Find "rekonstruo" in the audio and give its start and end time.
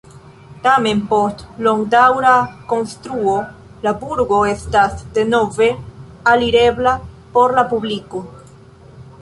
2.37-3.35